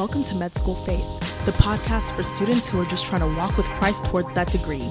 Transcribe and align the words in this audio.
Welcome 0.00 0.24
to 0.24 0.34
Med 0.34 0.56
School 0.56 0.76
Faith, 0.76 1.04
the 1.44 1.52
podcast 1.52 2.16
for 2.16 2.22
students 2.22 2.66
who 2.66 2.80
are 2.80 2.86
just 2.86 3.04
trying 3.04 3.20
to 3.20 3.26
walk 3.38 3.58
with 3.58 3.66
Christ 3.66 4.06
towards 4.06 4.32
that 4.32 4.50
degree. 4.50 4.90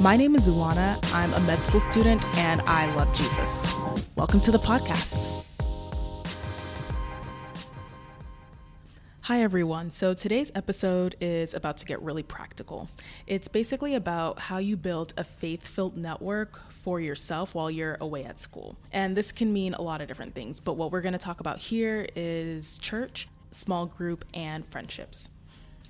My 0.00 0.18
name 0.18 0.36
is 0.36 0.50
Uwana. 0.50 1.02
I'm 1.14 1.32
a 1.32 1.40
med 1.40 1.64
school 1.64 1.80
student 1.80 2.22
and 2.36 2.60
I 2.66 2.94
love 2.94 3.10
Jesus. 3.14 3.74
Welcome 4.16 4.38
to 4.42 4.50
the 4.50 4.58
podcast. 4.58 5.46
Hi, 9.22 9.40
everyone. 9.42 9.90
So 9.90 10.12
today's 10.12 10.52
episode 10.54 11.16
is 11.22 11.54
about 11.54 11.78
to 11.78 11.86
get 11.86 12.02
really 12.02 12.22
practical. 12.22 12.90
It's 13.26 13.48
basically 13.48 13.94
about 13.94 14.40
how 14.40 14.58
you 14.58 14.76
build 14.76 15.14
a 15.16 15.24
faith 15.24 15.66
filled 15.66 15.96
network 15.96 16.60
for 16.70 17.00
yourself 17.00 17.54
while 17.54 17.70
you're 17.70 17.96
away 17.98 18.24
at 18.24 18.38
school. 18.38 18.76
And 18.92 19.16
this 19.16 19.32
can 19.32 19.54
mean 19.54 19.72
a 19.72 19.80
lot 19.80 20.02
of 20.02 20.08
different 20.08 20.34
things, 20.34 20.60
but 20.60 20.74
what 20.74 20.92
we're 20.92 21.00
going 21.00 21.14
to 21.14 21.18
talk 21.18 21.40
about 21.40 21.56
here 21.60 22.06
is 22.14 22.78
church, 22.78 23.26
small 23.50 23.86
group, 23.86 24.24
and 24.34 24.66
friendships. 24.66 25.28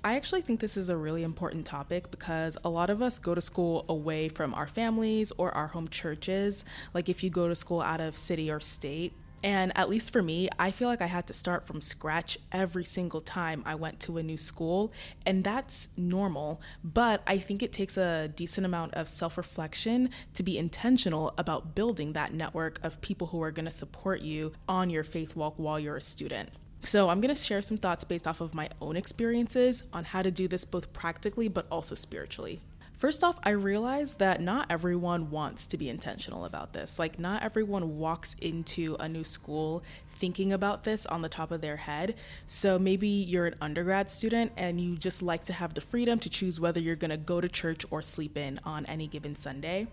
I 0.03 0.15
actually 0.15 0.41
think 0.41 0.59
this 0.59 0.77
is 0.77 0.89
a 0.89 0.97
really 0.97 1.21
important 1.21 1.65
topic 1.65 2.09
because 2.09 2.57
a 2.63 2.69
lot 2.69 2.89
of 2.89 3.03
us 3.03 3.19
go 3.19 3.35
to 3.35 3.41
school 3.41 3.85
away 3.87 4.29
from 4.29 4.53
our 4.55 4.65
families 4.65 5.31
or 5.37 5.51
our 5.53 5.67
home 5.67 5.87
churches. 5.87 6.65
Like 6.91 7.07
if 7.07 7.23
you 7.23 7.29
go 7.29 7.47
to 7.47 7.55
school 7.55 7.81
out 7.81 8.01
of 8.01 8.17
city 8.17 8.49
or 8.49 8.59
state, 8.59 9.13
and 9.43 9.75
at 9.75 9.89
least 9.89 10.11
for 10.11 10.21
me, 10.21 10.49
I 10.59 10.71
feel 10.71 10.87
like 10.87 11.01
I 11.01 11.07
had 11.07 11.27
to 11.27 11.33
start 11.33 11.65
from 11.65 11.81
scratch 11.81 12.37
every 12.51 12.85
single 12.85 13.21
time 13.21 13.63
I 13.65 13.75
went 13.75 13.99
to 14.01 14.17
a 14.17 14.23
new 14.23 14.37
school. 14.37 14.91
And 15.25 15.43
that's 15.43 15.89
normal. 15.97 16.61
But 16.83 17.21
I 17.25 17.37
think 17.37 17.63
it 17.63 17.71
takes 17.71 17.97
a 17.97 18.27
decent 18.27 18.65
amount 18.65 18.93
of 18.93 19.09
self 19.09 19.37
reflection 19.37 20.09
to 20.33 20.43
be 20.43 20.57
intentional 20.57 21.33
about 21.37 21.73
building 21.75 22.13
that 22.13 22.33
network 22.33 22.83
of 22.83 23.01
people 23.01 23.27
who 23.27 23.41
are 23.41 23.51
going 23.51 23.65
to 23.65 23.71
support 23.71 24.21
you 24.21 24.53
on 24.67 24.89
your 24.89 25.03
faith 25.03 25.35
walk 25.35 25.55
while 25.57 25.79
you're 25.79 25.97
a 25.97 26.01
student. 26.01 26.49
So, 26.83 27.09
I'm 27.09 27.21
going 27.21 27.33
to 27.33 27.39
share 27.39 27.61
some 27.61 27.77
thoughts 27.77 28.03
based 28.03 28.27
off 28.27 28.41
of 28.41 28.55
my 28.55 28.69
own 28.81 28.95
experiences 28.95 29.83
on 29.93 30.03
how 30.03 30.23
to 30.23 30.31
do 30.31 30.47
this 30.47 30.65
both 30.65 30.91
practically 30.93 31.47
but 31.47 31.67
also 31.71 31.93
spiritually. 31.93 32.59
First 32.97 33.23
off, 33.23 33.39
I 33.43 33.49
realize 33.49 34.15
that 34.15 34.41
not 34.41 34.67
everyone 34.69 35.31
wants 35.31 35.65
to 35.67 35.77
be 35.77 35.89
intentional 35.89 36.45
about 36.45 36.73
this. 36.73 36.99
Like, 36.99 37.17
not 37.17 37.43
everyone 37.43 37.97
walks 37.97 38.35
into 38.39 38.95
a 38.99 39.07
new 39.07 39.23
school 39.23 39.83
thinking 40.13 40.53
about 40.53 40.83
this 40.83 41.07
on 41.07 41.23
the 41.23 41.29
top 41.29 41.49
of 41.51 41.61
their 41.61 41.77
head. 41.77 42.15
So, 42.45 42.77
maybe 42.77 43.07
you're 43.07 43.47
an 43.47 43.55
undergrad 43.61 44.11
student 44.11 44.51
and 44.57 44.79
you 44.79 44.97
just 44.97 45.21
like 45.21 45.43
to 45.45 45.53
have 45.53 45.73
the 45.73 45.81
freedom 45.81 46.19
to 46.19 46.29
choose 46.29 46.59
whether 46.59 46.79
you're 46.79 46.95
gonna 46.95 47.17
go 47.17 47.41
to 47.41 47.49
church 47.49 47.85
or 47.89 48.03
sleep 48.03 48.37
in 48.37 48.59
on 48.63 48.85
any 48.87 49.07
given 49.07 49.35
Sunday. 49.35 49.87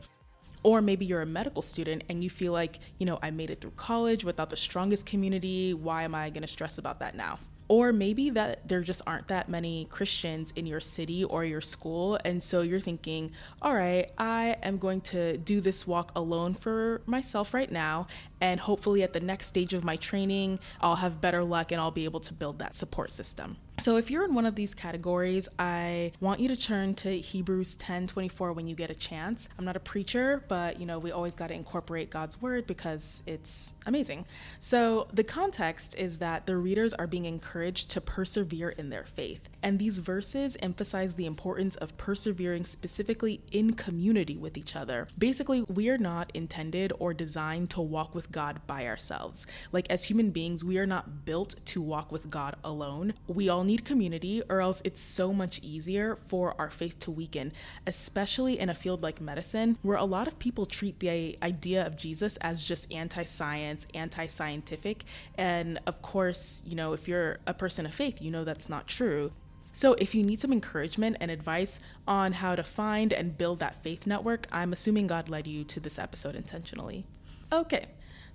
Or 0.62 0.82
maybe 0.82 1.04
you're 1.04 1.22
a 1.22 1.26
medical 1.26 1.62
student 1.62 2.04
and 2.08 2.22
you 2.22 2.30
feel 2.30 2.52
like, 2.52 2.78
you 2.98 3.06
know, 3.06 3.18
I 3.22 3.30
made 3.30 3.50
it 3.50 3.60
through 3.60 3.72
college 3.76 4.24
without 4.24 4.50
the 4.50 4.56
strongest 4.56 5.06
community. 5.06 5.74
Why 5.74 6.02
am 6.02 6.14
I 6.14 6.30
gonna 6.30 6.46
stress 6.46 6.78
about 6.78 7.00
that 7.00 7.14
now? 7.14 7.38
Or 7.68 7.92
maybe 7.92 8.30
that 8.30 8.66
there 8.66 8.80
just 8.80 9.02
aren't 9.06 9.28
that 9.28 9.50
many 9.50 9.84
Christians 9.90 10.54
in 10.56 10.64
your 10.64 10.80
city 10.80 11.22
or 11.22 11.44
your 11.44 11.60
school. 11.60 12.18
And 12.24 12.42
so 12.42 12.62
you're 12.62 12.80
thinking, 12.80 13.30
all 13.60 13.74
right, 13.74 14.10
I 14.16 14.56
am 14.62 14.78
going 14.78 15.02
to 15.02 15.36
do 15.36 15.60
this 15.60 15.86
walk 15.86 16.10
alone 16.16 16.54
for 16.54 17.02
myself 17.04 17.52
right 17.52 17.70
now. 17.70 18.06
And 18.40 18.58
hopefully, 18.58 19.02
at 19.02 19.12
the 19.12 19.20
next 19.20 19.48
stage 19.48 19.74
of 19.74 19.84
my 19.84 19.96
training, 19.96 20.60
I'll 20.80 20.96
have 20.96 21.20
better 21.20 21.44
luck 21.44 21.70
and 21.70 21.78
I'll 21.78 21.90
be 21.90 22.04
able 22.04 22.20
to 22.20 22.32
build 22.32 22.58
that 22.60 22.74
support 22.74 23.10
system. 23.10 23.58
So, 23.80 23.96
if 23.96 24.10
you're 24.10 24.24
in 24.24 24.34
one 24.34 24.44
of 24.44 24.56
these 24.56 24.74
categories, 24.74 25.48
I 25.56 26.10
want 26.18 26.40
you 26.40 26.48
to 26.48 26.56
turn 26.56 26.94
to 26.96 27.16
Hebrews 27.16 27.76
10 27.76 28.08
24 28.08 28.52
when 28.52 28.66
you 28.66 28.74
get 28.74 28.90
a 28.90 28.94
chance. 28.94 29.48
I'm 29.56 29.64
not 29.64 29.76
a 29.76 29.80
preacher, 29.80 30.42
but 30.48 30.80
you 30.80 30.86
know, 30.86 30.98
we 30.98 31.12
always 31.12 31.36
got 31.36 31.46
to 31.48 31.54
incorporate 31.54 32.10
God's 32.10 32.42
word 32.42 32.66
because 32.66 33.22
it's 33.24 33.76
amazing. 33.86 34.26
So, 34.58 35.06
the 35.12 35.22
context 35.22 35.94
is 35.96 36.18
that 36.18 36.46
the 36.46 36.56
readers 36.56 36.92
are 36.92 37.06
being 37.06 37.24
encouraged 37.24 37.88
to 37.90 38.00
persevere 38.00 38.70
in 38.70 38.90
their 38.90 39.04
faith. 39.04 39.48
And 39.62 39.78
these 39.78 39.98
verses 40.00 40.56
emphasize 40.60 41.14
the 41.14 41.26
importance 41.26 41.76
of 41.76 41.96
persevering 41.96 42.64
specifically 42.64 43.42
in 43.52 43.74
community 43.74 44.36
with 44.36 44.56
each 44.56 44.74
other. 44.74 45.06
Basically, 45.16 45.62
we 45.62 45.88
are 45.88 45.98
not 45.98 46.32
intended 46.34 46.92
or 46.98 47.14
designed 47.14 47.70
to 47.70 47.80
walk 47.80 48.12
with 48.12 48.32
God 48.32 48.60
by 48.66 48.86
ourselves. 48.86 49.46
Like, 49.70 49.88
as 49.88 50.04
human 50.06 50.30
beings, 50.30 50.64
we 50.64 50.78
are 50.78 50.86
not 50.86 51.24
built 51.24 51.64
to 51.66 51.80
walk 51.80 52.10
with 52.10 52.28
God 52.28 52.56
alone. 52.64 53.14
We 53.28 53.48
all 53.48 53.67
need 53.68 53.84
community, 53.84 54.42
or 54.48 54.60
else 54.60 54.82
it's 54.84 55.00
so 55.00 55.32
much 55.32 55.60
easier 55.62 56.16
for 56.26 56.56
our 56.58 56.70
faith 56.70 56.98
to 57.00 57.12
weaken, 57.12 57.52
especially 57.86 58.58
in 58.58 58.68
a 58.68 58.74
field 58.74 59.02
like 59.02 59.20
medicine, 59.20 59.78
where 59.82 59.96
a 59.96 60.04
lot 60.04 60.26
of 60.26 60.38
people 60.40 60.66
treat 60.66 60.98
the 60.98 61.38
idea 61.42 61.86
of 61.86 61.96
Jesus 61.96 62.36
as 62.38 62.64
just 62.64 62.92
anti 62.92 63.22
science, 63.22 63.86
anti 63.94 64.26
scientific. 64.26 65.04
And 65.36 65.78
of 65.86 66.02
course, 66.02 66.62
you 66.66 66.74
know, 66.74 66.92
if 66.94 67.06
you're 67.06 67.38
a 67.46 67.54
person 67.54 67.86
of 67.86 67.94
faith, 67.94 68.20
you 68.20 68.32
know 68.32 68.42
that's 68.42 68.68
not 68.68 68.88
true. 68.88 69.30
So, 69.72 69.94
if 69.94 70.12
you 70.12 70.24
need 70.24 70.40
some 70.40 70.52
encouragement 70.52 71.18
and 71.20 71.30
advice 71.30 71.78
on 72.08 72.32
how 72.32 72.56
to 72.56 72.64
find 72.64 73.12
and 73.12 73.38
build 73.38 73.60
that 73.60 73.80
faith 73.84 74.08
network, 74.08 74.48
I'm 74.50 74.72
assuming 74.72 75.06
God 75.06 75.28
led 75.28 75.46
you 75.46 75.62
to 75.64 75.78
this 75.78 76.00
episode 76.00 76.34
intentionally. 76.34 77.04
Okay, 77.52 77.86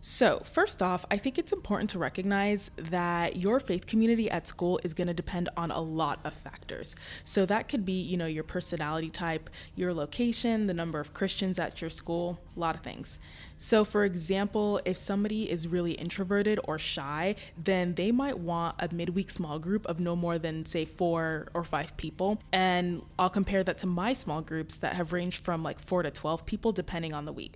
so, 0.05 0.41
first 0.43 0.81
off, 0.81 1.05
I 1.09 1.15
think 1.15 1.37
it's 1.37 1.53
important 1.53 1.89
to 1.91 1.97
recognize 1.97 2.69
that 2.75 3.37
your 3.37 3.61
faith 3.61 3.85
community 3.85 4.29
at 4.29 4.49
school 4.49 4.77
is 4.83 4.93
going 4.93 5.07
to 5.07 5.13
depend 5.13 5.47
on 5.55 5.71
a 5.71 5.79
lot 5.79 6.19
of 6.25 6.33
factors. 6.33 6.97
So, 7.23 7.45
that 7.45 7.69
could 7.69 7.85
be, 7.85 8.01
you 8.01 8.17
know, 8.17 8.25
your 8.25 8.43
personality 8.43 9.09
type, 9.09 9.49
your 9.77 9.93
location, 9.93 10.67
the 10.67 10.73
number 10.73 10.99
of 10.99 11.13
Christians 11.13 11.57
at 11.57 11.79
your 11.79 11.89
school, 11.89 12.41
a 12.53 12.59
lot 12.59 12.75
of 12.75 12.81
things. 12.81 13.17
So, 13.57 13.85
for 13.85 14.03
example, 14.03 14.81
if 14.83 14.99
somebody 14.99 15.49
is 15.49 15.69
really 15.69 15.93
introverted 15.93 16.59
or 16.65 16.77
shy, 16.77 17.37
then 17.57 17.95
they 17.95 18.11
might 18.11 18.37
want 18.37 18.75
a 18.79 18.93
midweek 18.93 19.31
small 19.31 19.57
group 19.57 19.85
of 19.85 20.01
no 20.01 20.17
more 20.17 20.37
than, 20.37 20.65
say, 20.65 20.83
four 20.83 21.47
or 21.53 21.63
five 21.63 21.95
people. 21.95 22.41
And 22.51 23.03
I'll 23.17 23.29
compare 23.29 23.63
that 23.63 23.77
to 23.77 23.87
my 23.87 24.11
small 24.11 24.41
groups 24.41 24.75
that 24.75 24.97
have 24.97 25.13
ranged 25.13 25.45
from 25.45 25.63
like 25.63 25.79
four 25.79 26.03
to 26.03 26.11
12 26.11 26.45
people 26.45 26.73
depending 26.73 27.13
on 27.13 27.23
the 27.23 27.31
week. 27.31 27.53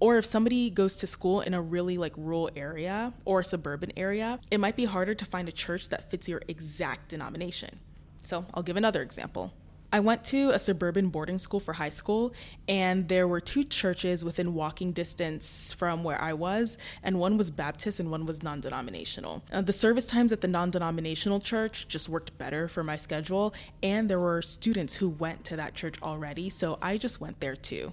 Or 0.00 0.16
if 0.16 0.24
somebody 0.24 0.70
goes 0.70 0.96
to 0.96 1.06
school 1.06 1.42
in 1.42 1.54
a 1.54 1.60
really 1.60 1.98
like 1.98 2.14
rural 2.16 2.50
area 2.56 3.12
or 3.24 3.40
a 3.40 3.44
suburban 3.44 3.92
area, 3.96 4.40
it 4.50 4.58
might 4.58 4.76
be 4.76 4.86
harder 4.86 5.14
to 5.14 5.24
find 5.24 5.48
a 5.48 5.52
church 5.52 5.90
that 5.90 6.10
fits 6.10 6.28
your 6.28 6.42
exact 6.48 7.10
denomination. 7.10 7.78
So, 8.22 8.44
I'll 8.52 8.62
give 8.62 8.76
another 8.76 9.02
example. 9.02 9.52
I 9.92 9.98
went 9.98 10.22
to 10.26 10.50
a 10.50 10.58
suburban 10.58 11.08
boarding 11.08 11.38
school 11.38 11.58
for 11.58 11.72
high 11.72 11.88
school, 11.88 12.32
and 12.68 13.08
there 13.08 13.26
were 13.26 13.40
two 13.40 13.64
churches 13.64 14.24
within 14.24 14.54
walking 14.54 14.92
distance 14.92 15.72
from 15.72 16.04
where 16.04 16.20
I 16.20 16.32
was, 16.32 16.78
and 17.02 17.18
one 17.18 17.36
was 17.36 17.50
Baptist 17.50 17.98
and 17.98 18.08
one 18.08 18.24
was 18.24 18.40
non 18.40 18.60
denominational. 18.60 19.42
Uh, 19.52 19.62
the 19.62 19.72
service 19.72 20.06
times 20.06 20.30
at 20.30 20.42
the 20.42 20.48
non 20.48 20.70
denominational 20.70 21.40
church 21.40 21.88
just 21.88 22.08
worked 22.08 22.38
better 22.38 22.68
for 22.68 22.84
my 22.84 22.94
schedule, 22.94 23.52
and 23.82 24.08
there 24.08 24.20
were 24.20 24.42
students 24.42 24.94
who 24.94 25.08
went 25.08 25.42
to 25.46 25.56
that 25.56 25.74
church 25.74 25.96
already, 26.02 26.50
so 26.50 26.78
I 26.80 26.96
just 26.96 27.20
went 27.20 27.40
there 27.40 27.56
too. 27.56 27.92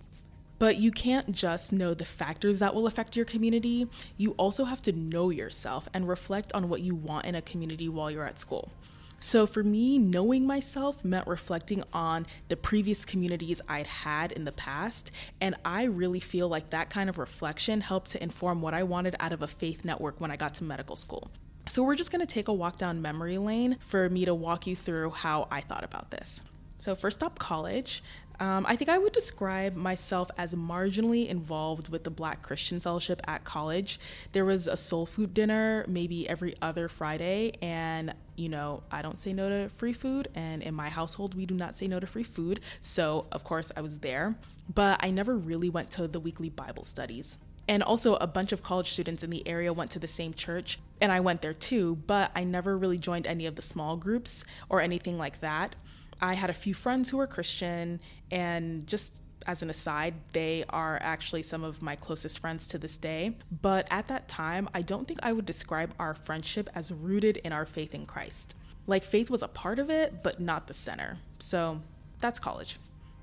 But 0.60 0.78
you 0.78 0.92
can't 0.92 1.32
just 1.32 1.72
know 1.72 1.94
the 1.94 2.06
factors 2.06 2.60
that 2.60 2.74
will 2.74 2.88
affect 2.88 3.16
your 3.16 3.26
community. 3.26 3.88
You 4.18 4.32
also 4.32 4.66
have 4.66 4.82
to 4.84 4.92
know 4.92 5.30
yourself 5.30 5.88
and 5.94 6.08
reflect 6.08 6.52
on 6.54 6.70
what 6.70 6.82
you 6.82 6.96
want 6.96 7.26
in 7.26 7.36
a 7.36 7.42
community 7.42 7.88
while 7.88 8.10
you're 8.10 8.26
at 8.26 8.40
school. 8.40 8.72
So 9.20 9.48
for 9.48 9.64
me, 9.64 9.98
knowing 9.98 10.46
myself 10.46 11.04
meant 11.04 11.28
reflecting 11.28 11.84
on 11.92 12.28
the 12.50 12.56
previous 12.56 13.04
communities 13.04 13.62
I'd 13.68 13.88
had 13.88 14.32
in 14.32 14.46
the 14.46 14.52
past. 14.52 15.12
And 15.42 15.56
I 15.66 15.84
really 15.86 16.20
feel 16.20 16.48
like 16.48 16.70
that 16.70 16.90
kind 16.90 17.10
of 17.10 17.18
reflection 17.18 17.82
helped 17.82 18.12
to 18.12 18.22
inform 18.22 18.62
what 18.62 18.76
I 18.76 18.84
wanted 18.84 19.16
out 19.20 19.34
of 19.34 19.42
a 19.42 19.48
faith 19.48 19.84
network 19.84 20.22
when 20.22 20.30
I 20.30 20.36
got 20.36 20.54
to 20.56 20.64
medical 20.64 20.96
school. 20.96 21.32
So 21.68 21.84
we're 21.84 21.96
just 21.96 22.12
gonna 22.12 22.26
take 22.26 22.48
a 22.48 22.54
walk 22.54 22.78
down 22.78 23.02
memory 23.02 23.38
lane 23.38 23.78
for 23.82 24.10
me 24.10 24.24
to 24.26 24.34
walk 24.34 24.68
you 24.68 24.76
through 24.76 25.10
how 25.10 25.48
I 25.52 25.62
thought 25.62 25.84
about 25.84 26.12
this. 26.12 26.42
So, 26.80 26.96
first 26.96 27.24
up, 27.24 27.40
college. 27.40 28.04
Um, 28.40 28.66
I 28.68 28.76
think 28.76 28.90
I 28.90 28.98
would 28.98 29.14
describe 29.14 29.76
myself 29.76 30.30
as 30.38 30.54
marginally 30.54 31.28
involved 31.28 31.90
with 31.90 32.04
the 32.04 32.12
Black 32.12 32.44
Christian 32.44 32.80
Fellowship 32.80 33.22
at 33.28 33.44
college. 33.44 34.00
There 34.32 34.46
was 34.46 34.68
a 34.68 34.78
soul 34.78 35.06
food 35.06 35.34
dinner 35.34 35.86
maybe 35.88 36.30
every 36.30 36.56
other 36.62 36.88
Friday, 36.88 37.54
and 37.62 38.14
you 38.36 38.50
know, 38.50 38.84
I 38.92 39.02
don't 39.02 39.18
say 39.18 39.34
no 39.34 39.50
to 39.50 39.70
free 39.70 39.94
food, 39.94 40.28
and 40.36 40.62
in 40.62 40.76
my 40.76 40.90
household, 40.90 41.34
we 41.34 41.48
do 41.48 41.56
not 41.56 41.76
say 41.76 41.88
no 41.88 42.00
to 42.00 42.06
free 42.06 42.24
food. 42.24 42.60
So, 42.82 43.26
of 43.32 43.44
course, 43.44 43.72
I 43.76 43.82
was 43.82 44.00
there, 44.00 44.36
but 44.72 45.00
I 45.02 45.10
never 45.10 45.36
really 45.36 45.70
went 45.70 45.90
to 45.92 46.08
the 46.08 46.20
weekly 46.20 46.50
Bible 46.50 46.84
studies. 46.84 47.40
And 47.68 47.82
also, 47.82 48.16
a 48.16 48.28
bunch 48.28 48.52
of 48.52 48.62
college 48.62 48.92
students 48.92 49.24
in 49.24 49.32
the 49.32 49.46
area 49.48 49.74
went 49.74 49.90
to 49.92 50.00
the 50.00 50.08
same 50.08 50.36
church, 50.36 50.80
and 51.02 51.12
I 51.12 51.20
went 51.20 51.42
there 51.42 51.56
too, 51.56 51.96
but 52.06 52.32
I 52.36 52.44
never 52.44 52.78
really 52.78 53.00
joined 53.00 53.26
any 53.26 53.48
of 53.48 53.56
the 53.56 53.64
small 53.64 53.98
groups 53.98 54.46
or 54.70 54.80
anything 54.80 55.18
like 55.18 55.42
that. 55.42 55.76
I 56.22 56.34
had 56.34 56.50
a 56.50 56.54
few 56.54 56.74
friends 56.74 57.10
who 57.10 57.18
were 57.18 57.28
Christian, 57.28 58.00
and 58.32 58.86
just 58.88 59.20
as 59.46 59.62
an 59.62 59.70
aside, 59.70 60.16
they 60.34 60.66
are 60.70 60.98
actually 61.02 61.44
some 61.44 61.64
of 61.64 61.82
my 61.82 61.96
closest 61.96 62.40
friends 62.40 62.68
to 62.68 62.78
this 62.78 62.98
day. 62.98 63.38
But 63.62 63.88
at 63.90 64.08
that 64.08 64.28
time, 64.28 64.68
I 64.74 64.82
don't 64.82 65.08
think 65.08 65.20
I 65.24 65.32
would 65.32 65.46
describe 65.46 65.94
our 66.00 66.14
friendship 66.14 66.70
as 66.76 66.92
rooted 66.92 67.38
in 67.38 67.54
our 67.54 67.66
faith 67.66 67.94
in 67.94 68.06
Christ. 68.06 68.56
Like, 68.88 69.04
faith 69.04 69.30
was 69.30 69.44
a 69.44 69.48
part 69.48 69.80
of 69.80 69.90
it, 69.90 70.24
but 70.24 70.40
not 70.40 70.68
the 70.68 70.74
center. 70.74 71.18
So 71.40 71.82
that's 72.20 72.40
college. 72.40 72.78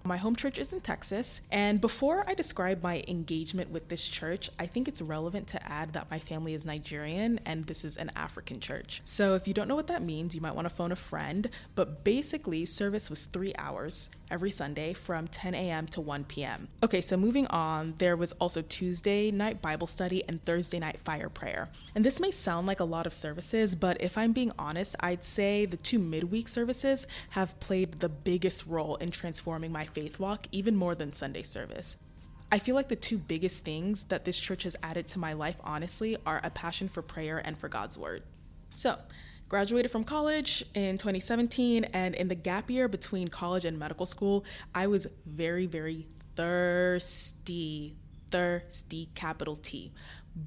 My 0.06 0.18
home 0.18 0.36
church 0.36 0.58
is 0.58 0.70
in 0.70 0.82
Texas, 0.82 1.40
and 1.50 1.80
before 1.80 2.24
I 2.28 2.34
describe 2.34 2.82
my 2.82 3.02
engagement 3.08 3.70
with 3.70 3.88
this 3.88 4.06
church, 4.06 4.50
I 4.58 4.66
think 4.66 4.86
it's 4.86 5.00
relevant 5.00 5.46
to 5.48 5.66
add 5.66 5.94
that 5.94 6.10
my 6.10 6.18
family 6.18 6.52
is 6.52 6.66
Nigerian 6.66 7.40
and 7.46 7.64
this 7.64 7.86
is 7.86 7.96
an 7.96 8.10
African 8.14 8.60
church. 8.60 9.00
So 9.06 9.34
if 9.34 9.48
you 9.48 9.54
don't 9.54 9.66
know 9.66 9.74
what 9.74 9.86
that 9.86 10.02
means, 10.02 10.34
you 10.34 10.42
might 10.42 10.54
want 10.54 10.68
to 10.68 10.74
phone 10.74 10.92
a 10.92 10.96
friend, 10.96 11.48
but 11.74 12.04
basically, 12.04 12.66
service 12.66 13.08
was 13.08 13.24
three 13.24 13.54
hours 13.56 14.10
every 14.30 14.50
Sunday 14.50 14.92
from 14.92 15.28
10 15.28 15.54
a.m. 15.54 15.86
to 15.86 16.00
1 16.00 16.24
p.m. 16.24 16.68
Okay, 16.82 17.00
so 17.00 17.16
moving 17.16 17.46
on, 17.46 17.94
there 17.98 18.16
was 18.16 18.32
also 18.32 18.60
Tuesday 18.60 19.30
night 19.30 19.62
Bible 19.62 19.86
study 19.86 20.22
and 20.28 20.44
Thursday 20.44 20.78
night 20.78 20.98
fire 21.00 21.28
prayer. 21.30 21.70
And 21.94 22.04
this 22.04 22.20
may 22.20 22.30
sound 22.30 22.66
like 22.66 22.80
a 22.80 22.84
lot 22.84 23.06
of 23.06 23.14
services, 23.14 23.74
but 23.74 23.96
if 24.00 24.18
I'm 24.18 24.32
being 24.32 24.52
honest, 24.58 24.96
I'd 25.00 25.24
say 25.24 25.64
the 25.64 25.76
two 25.78 25.98
midweek 25.98 26.48
services 26.48 27.06
have 27.30 27.58
played 27.60 28.00
the 28.00 28.08
biggest 28.10 28.66
role 28.66 28.96
in 28.96 29.10
transforming 29.10 29.72
my 29.72 29.86
faith 29.94 30.19
walk, 30.19 30.46
even 30.52 30.76
more 30.76 30.94
than 30.94 31.12
Sunday 31.12 31.43
service. 31.43 31.96
I 32.52 32.58
feel 32.58 32.75
like 32.75 32.88
the 32.88 32.96
two 32.96 33.19
biggest 33.19 33.64
things 33.64 34.05
that 34.05 34.25
this 34.25 34.38
church 34.38 34.64
has 34.64 34.76
added 34.82 35.06
to 35.08 35.19
my 35.19 35.32
life, 35.32 35.56
honestly, 35.64 36.17
are 36.26 36.41
a 36.44 36.50
passion 36.50 36.88
for 36.88 37.02
prayer 37.02 37.38
and 37.44 37.56
for 37.56 37.69
God's 37.69 37.96
word. 37.96 38.23
So, 38.75 38.99
graduated 39.49 39.91
from 39.91 40.05
college 40.05 40.64
in 40.75 40.99
2017, 40.99 41.85
and 41.85 42.14
in 42.14 42.29
the 42.29 42.35
gap 42.35 42.70
year 42.70 42.88
between 42.88 43.29
college 43.29 43.64
and 43.64 43.79
medical 43.79 44.06
school, 44.06 44.44
I 44.75 44.87
was 44.87 45.06
very, 45.26 45.67
very 45.67 46.06
thirsty. 46.37 47.96
Thirsty, 48.31 49.08
capital 49.14 49.55
T 49.55 49.93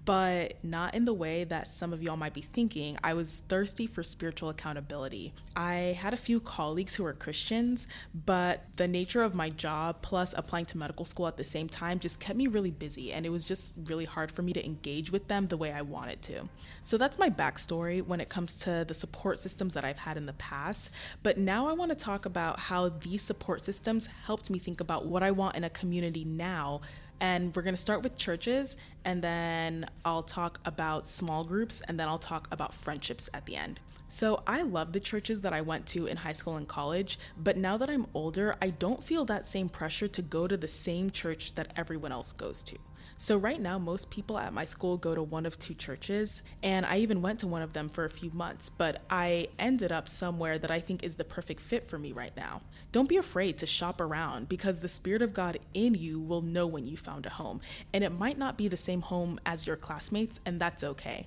but 0.06 0.56
not 0.63 0.94
in 0.94 1.06
the 1.06 1.13
way 1.13 1.44
that 1.45 1.68
some 1.68 1.94
of 1.94 2.04
y'all 2.04 2.18
might 2.18 2.34
be 2.34 2.42
thinking. 2.42 2.98
I 3.04 3.13
was 3.13 3.39
thirsty 3.39 3.88
for 3.88 4.04
spiritual 4.04 4.50
accountability. 4.50 5.34
I 5.56 5.98
had 6.00 6.13
a 6.13 6.18
few 6.18 6.39
colleagues 6.39 6.95
who 6.95 7.04
were 7.04 7.13
Christians, 7.13 7.88
but 8.13 8.66
the 8.75 8.88
nature 8.88 9.24
of 9.24 9.34
my 9.34 9.50
job 9.50 10.01
plus 10.01 10.34
applying 10.38 10.66
to 10.68 10.78
medical 10.78 11.06
school 11.06 11.28
at 11.28 11.38
the 11.38 11.45
same 11.45 11.69
time 11.69 12.00
just 12.00 12.19
kept 12.19 12.38
me 12.38 12.48
really 12.48 12.72
busy, 12.72 13.13
and 13.13 13.25
it 13.25 13.30
was 13.30 13.45
just 13.45 13.74
really 13.86 14.06
hard 14.06 14.31
for 14.31 14.42
me 14.42 14.54
to 14.54 14.66
engage 14.66 15.12
with 15.12 15.28
them 15.28 15.48
the 15.48 15.57
way 15.57 15.72
I 15.72 15.81
wanted 15.81 16.22
to. 16.24 16.50
So 16.84 16.98
that's 16.98 17.18
my 17.18 17.30
backstory 17.30 18.06
when 18.06 18.19
it 18.19 18.30
comes 18.30 18.56
to 18.57 18.84
the 18.88 18.94
support 18.94 19.39
systems 19.39 19.74
that 19.74 19.86
I've 19.86 20.00
had 20.00 20.18
in 20.18 20.25
the 20.25 20.34
past. 20.34 20.92
But 21.24 21.38
now 21.38 21.68
I 21.68 21.74
want 21.74 21.92
to 21.92 21.95
talk 21.95 22.25
about 22.25 22.60
how 22.60 22.89
these 22.89 23.24
support 23.24 23.63
systems 23.63 24.07
helped 24.25 24.50
me 24.50 24.60
think 24.60 24.81
about 24.81 25.06
what 25.06 25.24
I 25.24 25.31
want 25.31 25.56
in 25.56 25.63
a 25.63 25.69
community 25.69 26.25
now 26.25 26.81
and 27.19 27.56
we're 27.56 27.62
going 27.62 27.75
to 27.75 27.81
start 27.81 28.04
with 28.04 28.18
churches, 28.18 28.75
and 29.06 29.22
then 29.22 29.90
I'll 30.06 30.24
talk 30.24 30.60
about 30.66 31.08
small 31.08 31.44
groups, 31.44 31.81
and 31.88 32.00
then 32.00 32.08
I'll 32.08 32.19
talk 32.19 32.48
about 32.52 32.74
friendships 32.74 33.30
at 33.34 33.46
the 33.46 33.56
end. 33.56 33.80
So, 34.10 34.42
I 34.48 34.62
love 34.62 34.94
the 34.94 35.02
churches 35.02 35.42
that 35.42 35.52
I 35.52 35.60
went 35.60 35.86
to 35.88 36.08
in 36.08 36.18
high 36.18 36.34
school 36.34 36.56
and 36.56 36.68
college, 36.68 37.19
but 37.38 37.58
now 37.58 37.75
that 37.78 37.90
I'm 37.90 38.08
older, 38.14 38.56
I 38.62 38.69
don't 38.69 39.04
feel 39.04 39.25
that 39.25 39.46
same 39.46 39.68
pressure 39.68 40.08
to 40.08 40.22
go 40.22 40.48
to 40.48 40.56
the 40.56 40.68
same 40.68 41.10
church 41.10 41.56
that 41.56 41.74
everyone 41.75 42.14
else 42.14 42.31
goes 42.31 42.64
to. 42.64 42.78
So, 43.19 43.36
right 43.36 43.60
now, 43.60 43.80
most 43.80 44.12
people 44.12 44.38
at 44.38 44.54
my 44.54 44.64
school 44.64 44.96
go 44.96 45.16
to 45.16 45.24
one 45.24 45.48
of 45.48 45.58
two 45.58 45.74
churches, 45.74 46.44
and 46.62 46.86
I 46.86 47.00
even 47.00 47.24
went 47.24 47.40
to 47.40 47.48
one 47.48 47.64
of 47.64 47.74
them 47.74 47.90
for 47.90 48.06
a 48.06 48.12
few 48.12 48.30
months, 48.30 48.69
but 48.69 49.02
I 49.10 49.48
ended 49.58 49.92
up 49.92 50.08
somewhere 50.08 50.60
that 50.60 50.69
I 50.69 50.80
think 50.80 51.04
is 51.04 51.16
the 51.16 51.24
perfect 51.24 51.60
fit 51.60 51.90
for 51.90 51.98
me 51.98 52.12
right 52.12 52.36
now. 52.38 52.62
Don't 52.92 53.10
be 53.10 53.18
afraid 53.18 53.58
to 53.58 53.66
shop 53.66 54.00
around 54.00 54.48
because 54.48 54.81
the 54.81 54.88
Spirit 54.88 55.24
of 55.24 55.34
God 55.34 55.58
in 55.74 55.96
you 55.96 56.19
will 56.22 56.44
know 56.44 56.68
when 56.68 56.86
you 56.86 56.96
found 56.96 57.25
a 57.25 57.31
home, 57.31 57.60
and 57.92 58.04
it 58.04 58.12
might 58.12 58.38
not 58.38 58.56
be 58.56 58.68
the 58.68 58.78
same 58.78 59.02
home 59.02 59.40
as 59.48 59.66
your 59.66 59.78
classmates, 59.78 60.40
and 60.46 60.62
that's 60.62 60.84
okay. 60.84 61.25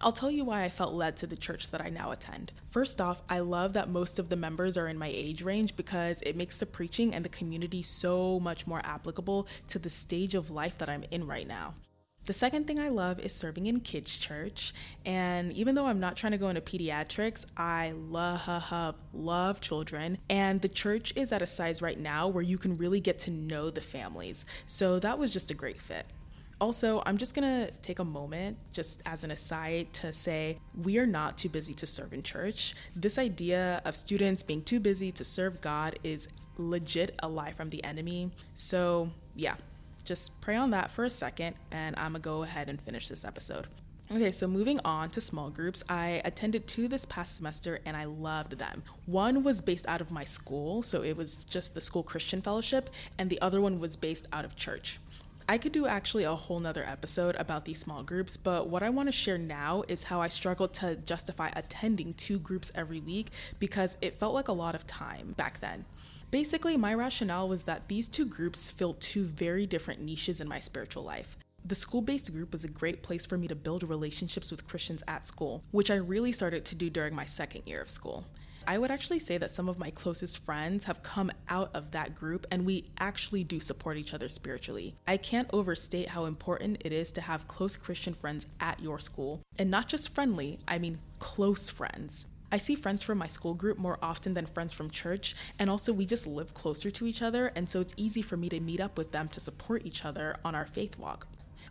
I'll 0.00 0.12
tell 0.12 0.30
you 0.30 0.44
why 0.44 0.62
I 0.62 0.68
felt 0.68 0.92
led 0.92 1.16
to 1.16 1.26
the 1.26 1.36
church 1.36 1.70
that 1.70 1.80
I 1.80 1.88
now 1.88 2.10
attend. 2.10 2.52
First 2.70 3.00
off, 3.00 3.22
I 3.30 3.38
love 3.38 3.72
that 3.72 3.88
most 3.88 4.18
of 4.18 4.28
the 4.28 4.36
members 4.36 4.76
are 4.76 4.88
in 4.88 4.98
my 4.98 5.08
age 5.08 5.42
range 5.42 5.74
because 5.74 6.20
it 6.22 6.36
makes 6.36 6.58
the 6.58 6.66
preaching 6.66 7.14
and 7.14 7.24
the 7.24 7.30
community 7.30 7.82
so 7.82 8.38
much 8.38 8.66
more 8.66 8.82
applicable 8.84 9.48
to 9.68 9.78
the 9.78 9.90
stage 9.90 10.34
of 10.34 10.50
life 10.50 10.76
that 10.78 10.90
I'm 10.90 11.04
in 11.10 11.26
right 11.26 11.48
now. 11.48 11.74
The 12.26 12.32
second 12.32 12.66
thing 12.66 12.80
I 12.80 12.88
love 12.88 13.20
is 13.20 13.32
serving 13.32 13.66
in 13.66 13.80
kids' 13.80 14.16
church. 14.16 14.74
And 15.04 15.52
even 15.52 15.76
though 15.76 15.86
I'm 15.86 16.00
not 16.00 16.16
trying 16.16 16.32
to 16.32 16.38
go 16.38 16.48
into 16.48 16.60
pediatrics, 16.60 17.46
I 17.56 17.92
love, 17.96 18.96
love 19.14 19.60
children. 19.60 20.18
And 20.28 20.60
the 20.60 20.68
church 20.68 21.12
is 21.14 21.30
at 21.30 21.40
a 21.40 21.46
size 21.46 21.80
right 21.80 21.98
now 21.98 22.26
where 22.26 22.42
you 22.42 22.58
can 22.58 22.76
really 22.76 23.00
get 23.00 23.20
to 23.20 23.30
know 23.30 23.70
the 23.70 23.80
families. 23.80 24.44
So 24.66 24.98
that 24.98 25.20
was 25.20 25.32
just 25.32 25.52
a 25.52 25.54
great 25.54 25.80
fit. 25.80 26.08
Also, 26.58 27.02
I'm 27.04 27.18
just 27.18 27.34
gonna 27.34 27.70
take 27.82 27.98
a 27.98 28.04
moment, 28.04 28.56
just 28.72 29.02
as 29.04 29.24
an 29.24 29.30
aside, 29.30 29.92
to 29.94 30.12
say 30.12 30.58
we 30.74 30.98
are 30.98 31.06
not 31.06 31.36
too 31.36 31.50
busy 31.50 31.74
to 31.74 31.86
serve 31.86 32.14
in 32.14 32.22
church. 32.22 32.74
This 32.94 33.18
idea 33.18 33.82
of 33.84 33.94
students 33.94 34.42
being 34.42 34.62
too 34.62 34.80
busy 34.80 35.12
to 35.12 35.24
serve 35.24 35.60
God 35.60 35.98
is 36.02 36.28
legit 36.56 37.14
a 37.22 37.28
lie 37.28 37.52
from 37.52 37.68
the 37.68 37.84
enemy. 37.84 38.30
So, 38.54 39.10
yeah, 39.34 39.56
just 40.04 40.40
pray 40.40 40.56
on 40.56 40.70
that 40.70 40.90
for 40.90 41.04
a 41.04 41.10
second, 41.10 41.56
and 41.70 41.94
I'm 41.96 42.12
gonna 42.12 42.20
go 42.20 42.42
ahead 42.42 42.70
and 42.70 42.80
finish 42.80 43.08
this 43.08 43.24
episode. 43.24 43.66
Okay, 44.10 44.30
so 44.30 44.46
moving 44.46 44.78
on 44.84 45.10
to 45.10 45.20
small 45.20 45.50
groups, 45.50 45.82
I 45.88 46.22
attended 46.24 46.68
two 46.68 46.86
this 46.86 47.04
past 47.04 47.36
semester 47.36 47.80
and 47.84 47.96
I 47.96 48.04
loved 48.04 48.52
them. 48.56 48.84
One 49.04 49.42
was 49.42 49.60
based 49.60 49.84
out 49.88 50.00
of 50.00 50.12
my 50.12 50.22
school, 50.22 50.84
so 50.84 51.02
it 51.02 51.16
was 51.16 51.44
just 51.44 51.74
the 51.74 51.80
school 51.80 52.04
Christian 52.04 52.40
fellowship, 52.40 52.88
and 53.18 53.28
the 53.28 53.42
other 53.42 53.60
one 53.60 53.80
was 53.80 53.96
based 53.96 54.28
out 54.32 54.44
of 54.44 54.54
church. 54.54 55.00
I 55.48 55.58
could 55.58 55.72
do 55.72 55.86
actually 55.86 56.24
a 56.24 56.34
whole 56.34 56.58
nother 56.58 56.84
episode 56.84 57.36
about 57.36 57.64
these 57.64 57.78
small 57.78 58.02
groups, 58.02 58.36
but 58.36 58.68
what 58.68 58.82
I 58.82 58.90
want 58.90 59.08
to 59.08 59.12
share 59.12 59.38
now 59.38 59.84
is 59.86 60.04
how 60.04 60.20
I 60.20 60.28
struggled 60.28 60.74
to 60.74 60.96
justify 60.96 61.50
attending 61.54 62.14
two 62.14 62.38
groups 62.38 62.72
every 62.74 63.00
week 63.00 63.28
because 63.58 63.96
it 64.00 64.18
felt 64.18 64.34
like 64.34 64.48
a 64.48 64.52
lot 64.52 64.74
of 64.74 64.86
time 64.86 65.34
back 65.36 65.60
then. 65.60 65.84
Basically, 66.32 66.76
my 66.76 66.92
rationale 66.92 67.48
was 67.48 67.62
that 67.62 67.86
these 67.86 68.08
two 68.08 68.26
groups 68.26 68.70
filled 68.70 69.00
two 69.00 69.24
very 69.24 69.66
different 69.66 70.00
niches 70.00 70.40
in 70.40 70.48
my 70.48 70.58
spiritual 70.58 71.04
life. 71.04 71.36
The 71.64 71.74
school 71.76 72.02
based 72.02 72.32
group 72.32 72.52
was 72.52 72.64
a 72.64 72.68
great 72.68 73.02
place 73.02 73.24
for 73.24 73.38
me 73.38 73.48
to 73.48 73.54
build 73.54 73.82
relationships 73.82 74.50
with 74.50 74.66
Christians 74.66 75.02
at 75.06 75.26
school, 75.26 75.62
which 75.70 75.90
I 75.90 75.96
really 75.96 76.32
started 76.32 76.64
to 76.64 76.74
do 76.74 76.90
during 76.90 77.14
my 77.14 77.24
second 77.24 77.62
year 77.66 77.80
of 77.80 77.90
school. 77.90 78.24
I 78.68 78.78
would 78.78 78.90
actually 78.90 79.20
say 79.20 79.38
that 79.38 79.54
some 79.54 79.68
of 79.68 79.78
my 79.78 79.90
closest 79.90 80.38
friends 80.38 80.84
have 80.84 81.02
come 81.02 81.30
out 81.48 81.70
of 81.72 81.92
that 81.92 82.16
group 82.16 82.46
and 82.50 82.66
we 82.66 82.86
actually 82.98 83.44
do 83.44 83.60
support 83.60 83.96
each 83.96 84.12
other 84.12 84.28
spiritually. 84.28 84.96
I 85.06 85.18
can't 85.18 85.48
overstate 85.52 86.08
how 86.08 86.24
important 86.24 86.82
it 86.84 86.92
is 86.92 87.12
to 87.12 87.20
have 87.20 87.46
close 87.46 87.76
Christian 87.76 88.12
friends 88.12 88.46
at 88.58 88.80
your 88.80 88.98
school. 88.98 89.40
And 89.56 89.70
not 89.70 89.86
just 89.86 90.12
friendly, 90.12 90.58
I 90.66 90.78
mean 90.78 90.98
close 91.20 91.70
friends. 91.70 92.26
I 92.50 92.58
see 92.58 92.74
friends 92.74 93.02
from 93.02 93.18
my 93.18 93.26
school 93.26 93.54
group 93.54 93.78
more 93.78 93.98
often 94.02 94.34
than 94.34 94.46
friends 94.46 94.72
from 94.72 94.88
church, 94.88 95.34
and 95.58 95.68
also 95.68 95.92
we 95.92 96.06
just 96.06 96.28
live 96.28 96.54
closer 96.54 96.92
to 96.92 97.06
each 97.06 97.20
other, 97.20 97.50
and 97.56 97.68
so 97.68 97.80
it's 97.80 97.92
easy 97.96 98.22
for 98.22 98.36
me 98.36 98.48
to 98.50 98.60
meet 98.60 98.80
up 98.80 98.96
with 98.96 99.10
them 99.10 99.26
to 99.30 99.40
support 99.40 99.84
each 99.84 100.04
other 100.04 100.36
on 100.44 100.54
our 100.54 100.64
faith 100.64 100.96
walk. 100.96 101.26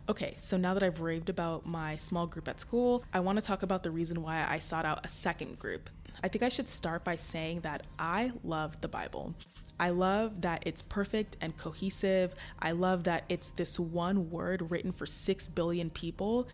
Okay, 0.08 0.36
so 0.38 0.56
now 0.56 0.72
that 0.72 0.84
I've 0.84 1.00
raved 1.00 1.30
about 1.30 1.66
my 1.66 1.96
small 1.96 2.28
group 2.28 2.46
at 2.46 2.60
school, 2.60 3.04
I 3.12 3.18
want 3.18 3.40
to 3.40 3.44
talk 3.44 3.64
about 3.64 3.82
the 3.82 3.90
reason 3.90 4.22
why 4.22 4.46
I 4.48 4.60
sought 4.60 4.84
out 4.84 5.04
a 5.04 5.08
second 5.08 5.58
group. 5.58 5.90
I 6.22 6.28
think 6.28 6.44
I 6.44 6.48
should 6.48 6.68
start 6.68 7.02
by 7.02 7.16
saying 7.16 7.62
that 7.62 7.82
I 7.98 8.30
love 8.44 8.80
the 8.80 8.86
Bible. 8.86 9.34
I 9.80 9.90
love 9.90 10.42
that 10.42 10.62
it's 10.64 10.80
perfect 10.80 11.36
and 11.40 11.58
cohesive. 11.58 12.36
I 12.60 12.70
love 12.70 13.02
that 13.04 13.24
it's 13.28 13.50
this 13.50 13.80
one 13.80 14.30
word 14.30 14.70
written 14.70 14.92
for 14.92 15.06
6 15.06 15.48
billion 15.48 15.90
people. 15.90 16.46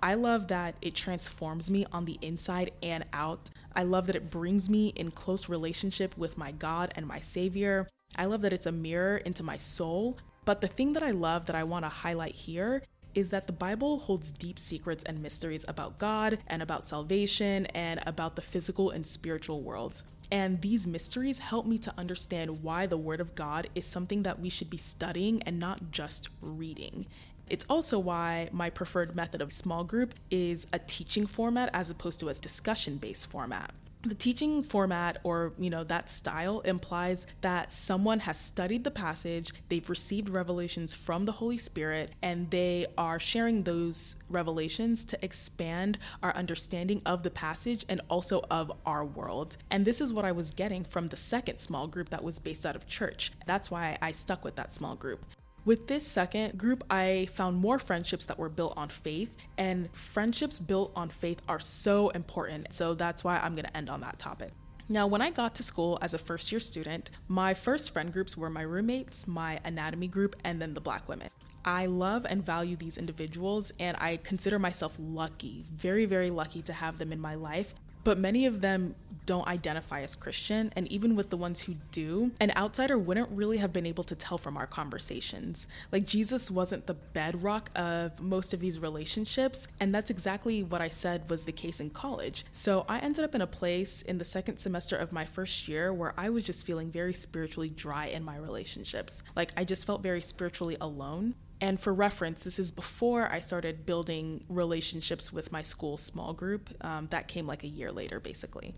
I 0.00 0.14
love 0.14 0.46
that 0.46 0.76
it 0.80 0.94
transforms 0.94 1.68
me 1.68 1.86
on 1.90 2.04
the 2.04 2.18
inside 2.22 2.70
and 2.80 3.04
out. 3.12 3.50
I 3.74 3.82
love 3.82 4.06
that 4.06 4.16
it 4.16 4.30
brings 4.30 4.70
me 4.70 4.92
in 4.94 5.10
close 5.10 5.48
relationship 5.48 6.16
with 6.16 6.38
my 6.38 6.52
God 6.52 6.92
and 6.94 7.08
my 7.08 7.18
Savior. 7.18 7.88
I 8.14 8.26
love 8.26 8.42
that 8.42 8.52
it's 8.52 8.66
a 8.66 8.72
mirror 8.72 9.16
into 9.16 9.42
my 9.42 9.56
soul. 9.56 10.16
But 10.44 10.60
the 10.60 10.68
thing 10.68 10.94
that 10.94 11.02
I 11.02 11.10
love 11.10 11.46
that 11.46 11.56
I 11.56 11.64
want 11.64 11.84
to 11.84 11.90
highlight 11.90 12.34
here 12.34 12.82
is 13.14 13.30
that 13.30 13.46
the 13.46 13.52
Bible 13.52 14.00
holds 14.00 14.32
deep 14.32 14.58
secrets 14.58 15.04
and 15.04 15.22
mysteries 15.22 15.64
about 15.68 15.98
God 15.98 16.38
and 16.46 16.62
about 16.62 16.84
salvation 16.84 17.66
and 17.66 18.00
about 18.06 18.36
the 18.36 18.42
physical 18.42 18.90
and 18.90 19.06
spiritual 19.06 19.60
worlds. 19.60 20.02
And 20.30 20.60
these 20.60 20.86
mysteries 20.86 21.40
help 21.40 21.66
me 21.66 21.78
to 21.78 21.92
understand 21.98 22.62
why 22.62 22.86
the 22.86 22.96
Word 22.96 23.20
of 23.20 23.34
God 23.34 23.68
is 23.74 23.86
something 23.86 24.22
that 24.22 24.38
we 24.38 24.48
should 24.48 24.70
be 24.70 24.76
studying 24.76 25.42
and 25.42 25.58
not 25.58 25.90
just 25.90 26.28
reading. 26.40 27.06
It's 27.48 27.66
also 27.68 27.98
why 27.98 28.48
my 28.52 28.70
preferred 28.70 29.16
method 29.16 29.42
of 29.42 29.52
small 29.52 29.82
group 29.82 30.14
is 30.30 30.68
a 30.72 30.78
teaching 30.78 31.26
format 31.26 31.68
as 31.74 31.90
opposed 31.90 32.20
to 32.20 32.28
a 32.28 32.34
discussion 32.34 32.96
based 32.96 33.26
format 33.26 33.72
the 34.02 34.14
teaching 34.14 34.62
format 34.62 35.18
or 35.24 35.52
you 35.58 35.68
know 35.68 35.84
that 35.84 36.08
style 36.10 36.60
implies 36.60 37.26
that 37.42 37.72
someone 37.72 38.20
has 38.20 38.38
studied 38.38 38.82
the 38.82 38.90
passage 38.90 39.52
they've 39.68 39.90
received 39.90 40.30
revelations 40.30 40.94
from 40.94 41.26
the 41.26 41.32
holy 41.32 41.58
spirit 41.58 42.10
and 42.22 42.50
they 42.50 42.86
are 42.96 43.18
sharing 43.18 43.62
those 43.64 44.16
revelations 44.30 45.04
to 45.04 45.22
expand 45.22 45.98
our 46.22 46.34
understanding 46.34 47.02
of 47.04 47.22
the 47.22 47.30
passage 47.30 47.84
and 47.88 48.00
also 48.08 48.42
of 48.50 48.72
our 48.86 49.04
world. 49.04 49.56
And 49.70 49.84
this 49.84 50.00
is 50.00 50.12
what 50.12 50.24
i 50.24 50.32
was 50.32 50.50
getting 50.50 50.84
from 50.84 51.08
the 51.08 51.16
second 51.16 51.58
small 51.58 51.86
group 51.86 52.08
that 52.10 52.24
was 52.24 52.38
based 52.38 52.64
out 52.64 52.76
of 52.76 52.86
church. 52.86 53.32
That's 53.46 53.70
why 53.70 53.98
i 54.00 54.12
stuck 54.12 54.44
with 54.44 54.56
that 54.56 54.72
small 54.72 54.94
group 54.94 55.24
with 55.64 55.86
this 55.86 56.06
second 56.06 56.58
group, 56.58 56.84
I 56.90 57.28
found 57.34 57.56
more 57.56 57.78
friendships 57.78 58.26
that 58.26 58.38
were 58.38 58.48
built 58.48 58.74
on 58.76 58.88
faith, 58.88 59.36
and 59.58 59.92
friendships 59.92 60.58
built 60.58 60.92
on 60.96 61.10
faith 61.10 61.40
are 61.48 61.60
so 61.60 62.08
important. 62.10 62.72
So 62.72 62.94
that's 62.94 63.22
why 63.22 63.38
I'm 63.38 63.54
to 63.56 63.76
end 63.76 63.90
on 63.90 64.00
that 64.00 64.18
topic. 64.18 64.52
Now, 64.88 65.06
when 65.06 65.22
I 65.22 65.30
got 65.30 65.54
to 65.54 65.62
school 65.62 65.98
as 66.02 66.14
a 66.14 66.18
first 66.18 66.50
year 66.50 66.60
student, 66.60 67.10
my 67.28 67.54
first 67.54 67.92
friend 67.92 68.12
groups 68.12 68.36
were 68.36 68.50
my 68.50 68.62
roommates, 68.62 69.28
my 69.28 69.60
anatomy 69.64 70.08
group, 70.08 70.34
and 70.42 70.60
then 70.60 70.74
the 70.74 70.80
black 70.80 71.08
women. 71.08 71.28
I 71.64 71.86
love 71.86 72.26
and 72.28 72.44
value 72.44 72.74
these 72.74 72.98
individuals, 72.98 73.70
and 73.78 73.96
I 74.00 74.16
consider 74.16 74.58
myself 74.58 74.96
lucky, 74.98 75.66
very, 75.72 76.06
very 76.06 76.30
lucky 76.30 76.62
to 76.62 76.72
have 76.72 76.98
them 76.98 77.12
in 77.12 77.20
my 77.20 77.34
life 77.34 77.74
but 78.04 78.18
many 78.18 78.46
of 78.46 78.60
them 78.60 78.94
don't 79.26 79.46
identify 79.46 80.00
as 80.00 80.16
Christian, 80.16 80.72
and 80.74 80.90
even 80.90 81.14
with 81.14 81.30
the 81.30 81.36
ones 81.36 81.60
who 81.60 81.74
do, 81.92 82.32
an 82.40 82.52
outsider 82.56 82.98
wouldn't 82.98 83.30
really 83.30 83.58
have 83.58 83.72
been 83.72 83.86
able 83.86 84.02
to 84.02 84.16
tell 84.16 84.38
from 84.38 84.56
our 84.56 84.66
conversations. 84.66 85.68
Like, 85.92 86.04
Jesus 86.04 86.50
wasn't 86.50 86.88
the 86.88 86.94
bedrock 86.94 87.70
of 87.76 88.18
most 88.18 88.52
of 88.52 88.58
these 88.58 88.80
relationships, 88.80 89.68
and 89.78 89.94
that's 89.94 90.10
exactly 90.10 90.64
what 90.64 90.80
I 90.80 90.88
said 90.88 91.30
was 91.30 91.44
the 91.44 91.52
case 91.52 91.78
in 91.78 91.90
college. 91.90 92.44
So, 92.50 92.84
I 92.88 92.98
ended 92.98 93.22
up 93.22 93.36
in 93.36 93.40
a 93.40 93.46
place 93.46 94.02
in 94.02 94.18
the 94.18 94.24
second 94.24 94.58
semester 94.58 94.96
of 94.96 95.12
my 95.12 95.24
first 95.24 95.68
year 95.68 95.94
where 95.94 96.12
I 96.16 96.28
was 96.30 96.42
just 96.42 96.66
feeling 96.66 96.90
very 96.90 97.14
spiritually 97.14 97.70
dry 97.70 98.06
in 98.06 98.24
my 98.24 98.36
relationships. 98.36 99.22
Like, 99.36 99.52
I 99.56 99.62
just 99.62 99.86
felt 99.86 100.02
very 100.02 100.22
spiritually 100.22 100.76
alone. 100.80 101.34
And 101.60 101.78
for 101.78 101.92
reference, 101.92 102.42
this 102.42 102.58
is 102.58 102.70
before 102.70 103.30
I 103.30 103.38
started 103.38 103.84
building 103.84 104.44
relationships 104.48 105.32
with 105.32 105.52
my 105.52 105.62
school 105.62 105.98
small 105.98 106.32
group. 106.32 106.70
Um, 106.80 107.08
that 107.10 107.28
came 107.28 107.46
like 107.46 107.64
a 107.64 107.68
year 107.68 107.92
later, 107.92 108.18
basically. 108.18 108.74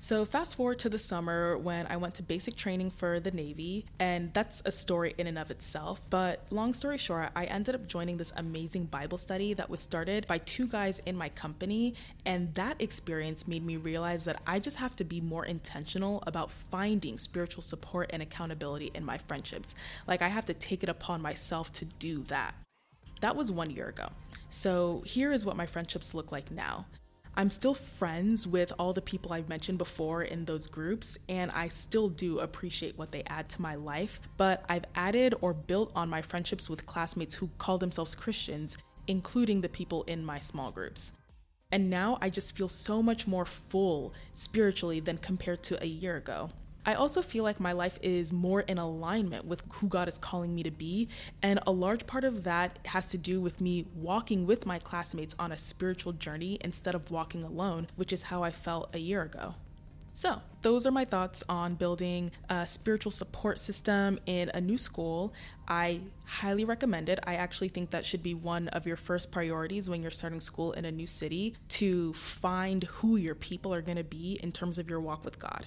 So, 0.00 0.24
fast 0.24 0.54
forward 0.54 0.78
to 0.80 0.88
the 0.88 0.98
summer 0.98 1.58
when 1.58 1.88
I 1.88 1.96
went 1.96 2.14
to 2.14 2.22
basic 2.22 2.54
training 2.54 2.92
for 2.92 3.18
the 3.18 3.32
Navy, 3.32 3.84
and 3.98 4.32
that's 4.32 4.62
a 4.64 4.70
story 4.70 5.12
in 5.18 5.26
and 5.26 5.36
of 5.36 5.50
itself. 5.50 6.00
But 6.08 6.46
long 6.50 6.72
story 6.72 6.98
short, 6.98 7.30
I 7.34 7.46
ended 7.46 7.74
up 7.74 7.88
joining 7.88 8.16
this 8.16 8.32
amazing 8.36 8.84
Bible 8.84 9.18
study 9.18 9.54
that 9.54 9.68
was 9.68 9.80
started 9.80 10.24
by 10.28 10.38
two 10.38 10.68
guys 10.68 11.00
in 11.00 11.16
my 11.16 11.28
company, 11.30 11.94
and 12.24 12.54
that 12.54 12.80
experience 12.80 13.48
made 13.48 13.66
me 13.66 13.76
realize 13.76 14.24
that 14.26 14.40
I 14.46 14.60
just 14.60 14.76
have 14.76 14.94
to 14.96 15.04
be 15.04 15.20
more 15.20 15.44
intentional 15.44 16.22
about 16.28 16.52
finding 16.52 17.18
spiritual 17.18 17.64
support 17.64 18.08
and 18.12 18.22
accountability 18.22 18.92
in 18.94 19.04
my 19.04 19.18
friendships. 19.18 19.74
Like, 20.06 20.22
I 20.22 20.28
have 20.28 20.44
to 20.44 20.54
take 20.54 20.84
it 20.84 20.88
upon 20.88 21.20
myself 21.22 21.72
to 21.72 21.84
do 21.84 22.22
that. 22.28 22.54
That 23.20 23.34
was 23.34 23.50
one 23.50 23.70
year 23.70 23.88
ago. 23.88 24.10
So, 24.48 25.02
here 25.04 25.32
is 25.32 25.44
what 25.44 25.56
my 25.56 25.66
friendships 25.66 26.14
look 26.14 26.30
like 26.30 26.52
now. 26.52 26.86
I'm 27.38 27.50
still 27.50 27.74
friends 27.74 28.48
with 28.48 28.72
all 28.80 28.92
the 28.92 29.00
people 29.00 29.32
I've 29.32 29.48
mentioned 29.48 29.78
before 29.78 30.24
in 30.24 30.44
those 30.44 30.66
groups, 30.66 31.16
and 31.28 31.52
I 31.52 31.68
still 31.68 32.08
do 32.08 32.40
appreciate 32.40 32.98
what 32.98 33.12
they 33.12 33.22
add 33.28 33.48
to 33.50 33.62
my 33.62 33.76
life. 33.76 34.18
But 34.36 34.64
I've 34.68 34.86
added 34.96 35.36
or 35.40 35.54
built 35.54 35.92
on 35.94 36.08
my 36.08 36.20
friendships 36.20 36.68
with 36.68 36.84
classmates 36.84 37.36
who 37.36 37.50
call 37.56 37.78
themselves 37.78 38.16
Christians, 38.16 38.76
including 39.06 39.60
the 39.60 39.68
people 39.68 40.02
in 40.08 40.24
my 40.24 40.40
small 40.40 40.72
groups. 40.72 41.12
And 41.70 41.88
now 41.88 42.18
I 42.20 42.28
just 42.28 42.56
feel 42.56 42.68
so 42.68 43.04
much 43.04 43.28
more 43.28 43.44
full 43.44 44.12
spiritually 44.34 44.98
than 44.98 45.18
compared 45.18 45.62
to 45.64 45.80
a 45.80 45.86
year 45.86 46.16
ago. 46.16 46.50
I 46.88 46.94
also 46.94 47.20
feel 47.20 47.44
like 47.44 47.60
my 47.60 47.72
life 47.72 47.98
is 48.00 48.32
more 48.32 48.62
in 48.62 48.78
alignment 48.78 49.44
with 49.44 49.62
who 49.74 49.88
God 49.88 50.08
is 50.08 50.16
calling 50.16 50.54
me 50.54 50.62
to 50.62 50.70
be. 50.70 51.10
And 51.42 51.60
a 51.66 51.70
large 51.70 52.06
part 52.06 52.24
of 52.24 52.44
that 52.44 52.78
has 52.86 53.04
to 53.08 53.18
do 53.18 53.42
with 53.42 53.60
me 53.60 53.84
walking 53.94 54.46
with 54.46 54.64
my 54.64 54.78
classmates 54.78 55.34
on 55.38 55.52
a 55.52 55.58
spiritual 55.58 56.14
journey 56.14 56.56
instead 56.62 56.94
of 56.94 57.10
walking 57.10 57.44
alone, 57.44 57.88
which 57.96 58.10
is 58.10 58.22
how 58.22 58.42
I 58.42 58.50
felt 58.50 58.88
a 58.94 58.98
year 58.98 59.20
ago. 59.20 59.56
So, 60.14 60.40
those 60.62 60.86
are 60.86 60.90
my 60.90 61.04
thoughts 61.04 61.44
on 61.46 61.74
building 61.74 62.30
a 62.48 62.66
spiritual 62.66 63.12
support 63.12 63.58
system 63.58 64.18
in 64.24 64.50
a 64.54 64.60
new 64.62 64.78
school. 64.78 65.34
I 65.68 66.00
highly 66.24 66.64
recommend 66.64 67.10
it. 67.10 67.20
I 67.26 67.34
actually 67.34 67.68
think 67.68 67.90
that 67.90 68.06
should 68.06 68.22
be 68.22 68.32
one 68.32 68.68
of 68.68 68.86
your 68.86 68.96
first 68.96 69.30
priorities 69.30 69.90
when 69.90 70.00
you're 70.00 70.10
starting 70.10 70.40
school 70.40 70.72
in 70.72 70.86
a 70.86 70.90
new 70.90 71.06
city 71.06 71.54
to 71.68 72.14
find 72.14 72.84
who 72.84 73.16
your 73.16 73.34
people 73.34 73.74
are 73.74 73.82
going 73.82 73.98
to 73.98 74.04
be 74.04 74.40
in 74.42 74.52
terms 74.52 74.78
of 74.78 74.88
your 74.88 75.00
walk 75.00 75.22
with 75.22 75.38
God. 75.38 75.66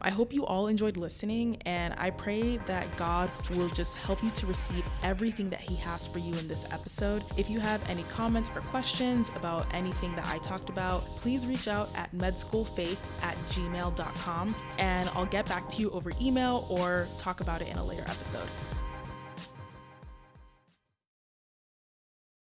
I 0.00 0.10
hope 0.10 0.32
you 0.32 0.44
all 0.44 0.66
enjoyed 0.66 0.96
listening, 0.96 1.62
and 1.64 1.94
I 1.96 2.10
pray 2.10 2.58
that 2.66 2.94
God 2.96 3.30
will 3.50 3.68
just 3.68 3.96
help 3.96 4.22
you 4.22 4.30
to 4.32 4.46
receive 4.46 4.84
everything 5.02 5.48
that 5.50 5.60
He 5.60 5.76
has 5.76 6.06
for 6.06 6.18
you 6.18 6.34
in 6.34 6.46
this 6.46 6.66
episode. 6.70 7.24
If 7.36 7.48
you 7.48 7.58
have 7.60 7.82
any 7.88 8.02
comments 8.04 8.50
or 8.54 8.60
questions 8.60 9.30
about 9.36 9.66
anything 9.72 10.14
that 10.16 10.26
I 10.26 10.38
talked 10.38 10.68
about, 10.68 11.04
please 11.16 11.46
reach 11.46 11.68
out 11.68 11.90
at 11.94 12.14
medschoolfaith 12.14 12.98
at 13.22 13.38
gmail.com, 13.48 14.54
and 14.78 15.08
I'll 15.14 15.26
get 15.26 15.46
back 15.46 15.68
to 15.70 15.80
you 15.80 15.90
over 15.90 16.12
email 16.20 16.66
or 16.68 17.08
talk 17.16 17.40
about 17.40 17.62
it 17.62 17.68
in 17.68 17.78
a 17.78 17.84
later 17.84 18.02
episode. 18.02 18.48